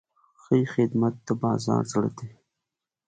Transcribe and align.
ښه 0.41 0.55
خدمت 0.73 1.15
د 1.27 1.29
بازار 1.41 1.83
زړه 1.91 2.09
دی. 2.17 2.29